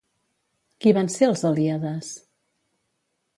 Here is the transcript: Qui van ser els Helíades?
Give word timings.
Qui 0.85 0.93
van 0.99 1.11
ser 1.17 1.29
els 1.33 1.43
Helíades? 1.51 2.11